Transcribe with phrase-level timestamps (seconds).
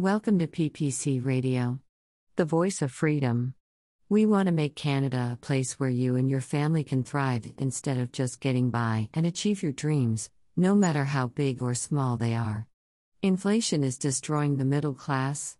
[0.00, 1.78] Welcome to PPC Radio,
[2.36, 3.52] the voice of freedom.
[4.08, 7.98] We want to make Canada a place where you and your family can thrive instead
[7.98, 12.34] of just getting by and achieve your dreams, no matter how big or small they
[12.34, 12.66] are.
[13.20, 15.58] Inflation is destroying the middle class.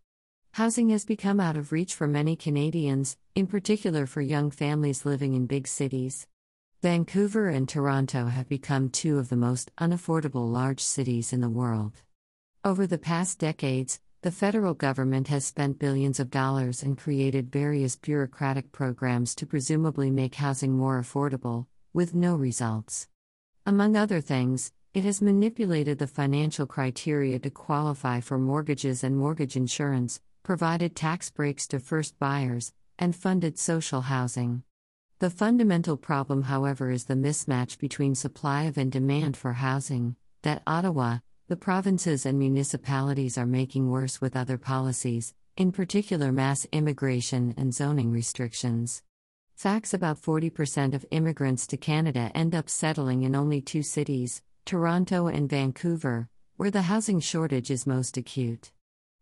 [0.53, 5.35] Housing has become out of reach for many Canadians, in particular for young families living
[5.35, 6.27] in big cities.
[6.81, 11.93] Vancouver and Toronto have become two of the most unaffordable large cities in the world.
[12.65, 17.97] Over the past decades, the federal government has spent billions of dollars and created various
[17.97, 23.09] bureaucratic programs to presumably make housing more affordable, with no results.
[23.65, 29.57] Among other things, it has manipulated the financial criteria to qualify for mortgages and mortgage
[29.57, 34.63] insurance, provided tax breaks to first buyers, and funded social housing.
[35.21, 40.63] The fundamental problem, however, is the mismatch between supply of and demand for housing, that
[40.67, 41.19] Ottawa,
[41.51, 47.75] the provinces and municipalities are making worse with other policies, in particular mass immigration and
[47.75, 49.03] zoning restrictions.
[49.57, 55.27] Facts about 40% of immigrants to Canada end up settling in only two cities, Toronto
[55.27, 58.71] and Vancouver, where the housing shortage is most acute.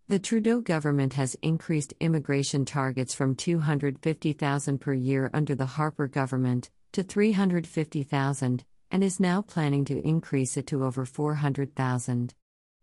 [0.09, 6.69] The Trudeau government has increased immigration targets from 250,000 per year under the Harper government
[6.93, 12.35] to 350,000, and is now planning to increase it to over 400,000.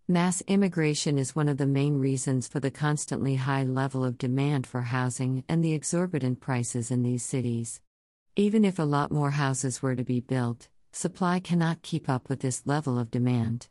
[0.08, 4.68] Mass immigration is one of the main reasons for the constantly high level of demand
[4.68, 7.82] for housing and the exorbitant prices in these cities.
[8.36, 12.42] Even if a lot more houses were to be built, supply cannot keep up with
[12.42, 13.68] this level of demand.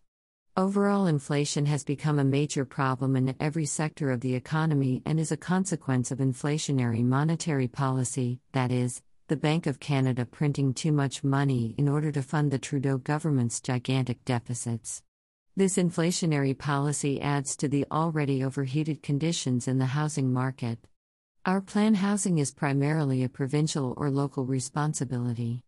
[0.56, 5.32] Overall, inflation has become a major problem in every sector of the economy and is
[5.32, 11.24] a consequence of inflationary monetary policy, that is, the Bank of Canada printing too much
[11.24, 15.02] money in order to fund the Trudeau government's gigantic deficits.
[15.56, 20.78] This inflationary policy adds to the already overheated conditions in the housing market.
[21.46, 25.62] Our plan housing is primarily a provincial or local responsibility.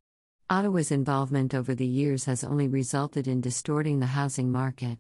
[0.51, 4.99] Ottawa's involvement over the years has only resulted in distorting the housing market.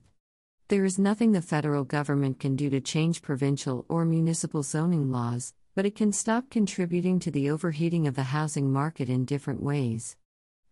[0.69, 5.53] There is nothing the federal government can do to change provincial or municipal zoning laws,
[5.77, 10.17] but it can stop contributing to the overheating of the housing market in different ways.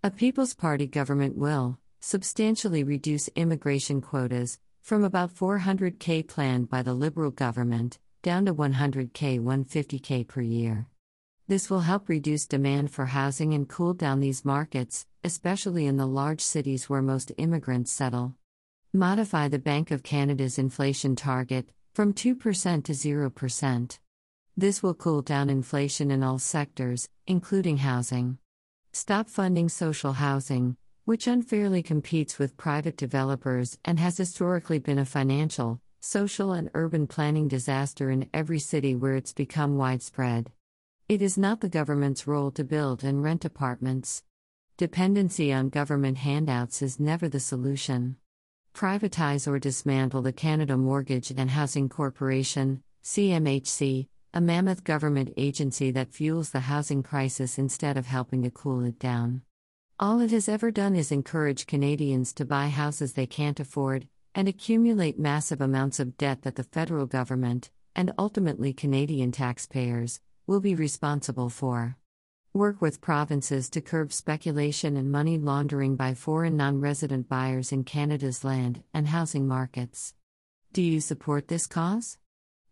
[0.03, 6.95] A People's Party government will substantially reduce immigration quotas from about 400k planned by the
[6.95, 10.87] Liberal government down to 100k 150k per year.
[11.49, 16.07] This will help reduce demand for housing and cool down these markets, especially in the
[16.07, 18.35] large cities where most immigrants settle.
[18.95, 23.99] Modify the Bank of Canada's inflation target from 2% to 0%.
[24.57, 28.39] This will cool down inflation in all sectors, including housing.
[28.93, 35.05] Stop funding social housing, which unfairly competes with private developers and has historically been a
[35.05, 40.53] financial, social, and urban planning disaster in every city where it's become widespread.
[41.09, 44.23] It is not the government's role to build and rent apartments.
[44.77, 48.19] Dependency on government handouts is never the solution.
[48.73, 54.07] Privatize or dismantle the Canada Mortgage and Housing Corporation, CMHC,
[54.37, 58.99] a mammoth government agency that fuels the housing crisis instead of helping to cool it
[58.99, 59.41] down.
[60.01, 64.49] All it has ever done is encourage Canadians to buy houses they can't afford and
[64.49, 70.75] accumulate massive amounts of debt that the federal government, and ultimately Canadian taxpayers, will be
[70.75, 71.97] responsible for.
[72.53, 77.85] Work with provinces to curb speculation and money laundering by foreign non resident buyers in
[77.85, 80.13] Canada's land and housing markets.
[80.73, 82.19] Do you support this cause?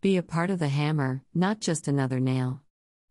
[0.03, 2.61] Be a part of the hammer, not just another nail.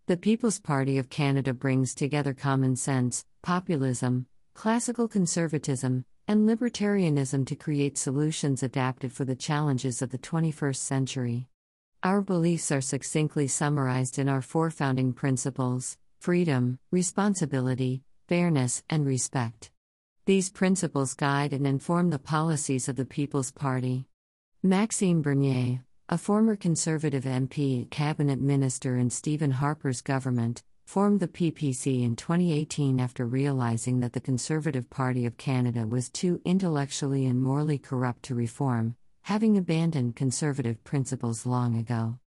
[0.07, 4.25] The People's Party of Canada brings together common sense, populism,
[4.55, 11.47] classical conservatism, and libertarianism to create solutions adapted for the challenges of the 21st century.
[12.03, 19.71] Our beliefs are succinctly summarized in our four founding principles freedom, responsibility, fairness, and respect.
[20.25, 24.07] These principles guide and inform the policies of the People's Party.
[24.61, 32.03] Maxime Bernier, a former Conservative MP, cabinet minister in Stephen Harper's government, formed the PPC
[32.03, 37.77] in 2018 after realizing that the Conservative Party of Canada was too intellectually and morally
[37.77, 42.19] corrupt to reform, having abandoned conservative principles long ago.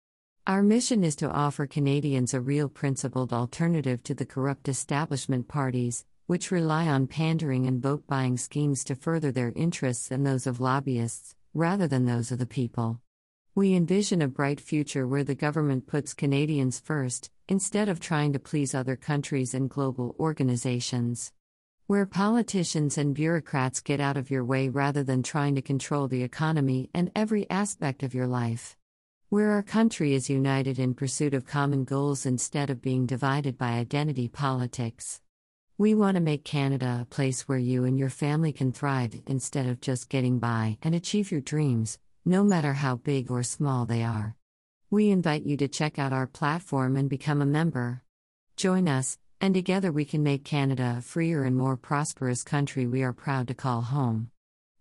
[0.46, 6.06] Our mission is to offer Canadians a real principled alternative to the corrupt establishment parties,
[6.26, 10.58] which rely on pandering and vote buying schemes to further their interests and those of
[10.58, 13.02] lobbyists, rather than those of the people.
[13.56, 18.40] We envision a bright future where the government puts Canadians first, instead of trying to
[18.40, 21.30] please other countries and global organizations.
[21.86, 26.24] Where politicians and bureaucrats get out of your way rather than trying to control the
[26.24, 28.76] economy and every aspect of your life.
[29.28, 33.74] Where our country is united in pursuit of common goals instead of being divided by
[33.74, 35.20] identity politics.
[35.78, 39.66] We want to make Canada a place where you and your family can thrive instead
[39.66, 44.02] of just getting by and achieve your dreams, no matter how big or small they
[44.02, 44.34] are.
[44.90, 48.02] We invite you to check out our platform and become a member.
[48.56, 53.02] Join us, and together we can make Canada a freer and more prosperous country we
[53.02, 54.30] are proud to call home.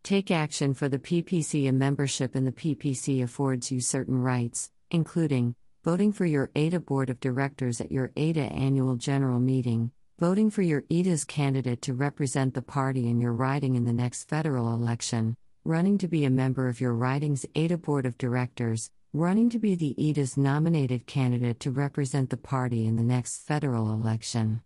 [0.04, 1.68] Take action for the PPC.
[1.68, 7.10] A membership in the PPC affords you certain rights, including voting for your EDA Board
[7.10, 12.54] of Directors at your EDA Annual General Meeting, voting for your EDA's candidate to represent
[12.54, 15.36] the party in your riding in the next federal election,
[15.66, 19.76] running to be a member of your riding's EDA Board of Directors, running to be
[19.76, 24.62] the EDA's nominated candidate to represent the party in the next federal election.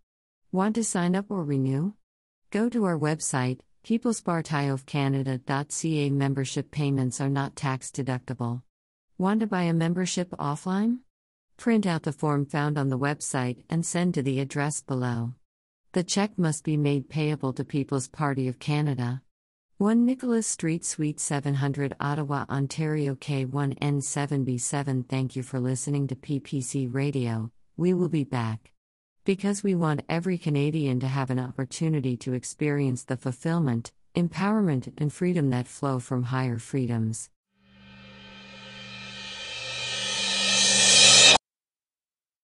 [0.51, 1.93] Want to sign up or renew?
[2.49, 8.63] Go to our website, peoplespartyofcanada.ca membership payments are not tax deductible.
[9.19, 11.01] Want to buy a membership offline?
[11.57, 15.35] Print out the form found on the website and send to the address below.
[15.91, 19.21] The check must be made payable to People's Party of Canada.
[19.79, 25.07] 1 Nicholas Street, Suite 700, Ottawa, Ontario K1N7B7.
[25.07, 27.51] Thank you for listening to PPC Radio.
[27.77, 28.71] We will be back.
[29.23, 35.13] Because we want every Canadian to have an opportunity to experience the fulfillment, empowerment, and
[35.13, 37.29] freedom that flow from higher freedoms.